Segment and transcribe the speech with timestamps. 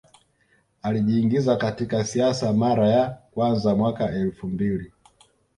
[0.81, 4.91] Alijiingiza katika siasa mara ya kwanza mwaka elfu mbili